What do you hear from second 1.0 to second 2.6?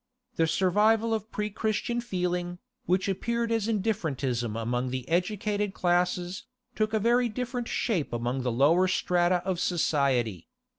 of pre Christian feeling,